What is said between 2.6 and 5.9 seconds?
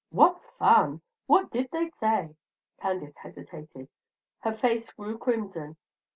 Candace hesitated. Her face grew crimson.